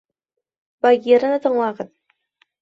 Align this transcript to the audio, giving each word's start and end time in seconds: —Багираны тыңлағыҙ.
—Багираны 0.85 1.37
тыңлағыҙ. 1.45 1.93